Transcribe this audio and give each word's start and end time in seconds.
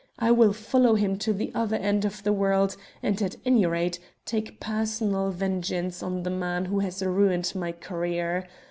I 0.17 0.31
will 0.31 0.51
follow 0.51 0.95
him 0.95 1.19
to 1.19 1.31
the 1.31 1.51
other 1.53 1.75
end 1.75 2.05
of 2.05 2.23
the 2.23 2.33
world, 2.33 2.75
and, 3.03 3.21
at 3.21 3.35
any 3.45 3.67
rate, 3.67 3.99
take 4.25 4.59
personal 4.59 5.29
vengeance 5.29 6.01
on 6.01 6.23
the 6.23 6.31
man 6.31 6.65
who 6.65 6.79
has 6.79 7.03
ruined 7.05 7.53
my 7.53 7.71
career. 7.71 8.47